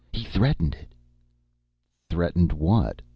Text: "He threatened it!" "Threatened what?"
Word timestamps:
"He 0.11 0.23
threatened 0.23 0.73
it!" 0.73 0.95
"Threatened 2.09 2.53
what?" 2.53 3.03